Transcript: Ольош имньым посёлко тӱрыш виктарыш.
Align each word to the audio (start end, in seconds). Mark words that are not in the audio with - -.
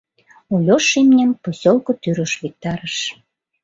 Ольош 0.53 0.87
имньым 0.99 1.31
посёлко 1.43 1.91
тӱрыш 2.01 2.33
виктарыш. 2.41 2.95